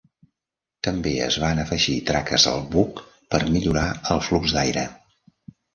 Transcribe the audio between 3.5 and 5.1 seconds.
millorar el flux d'aire.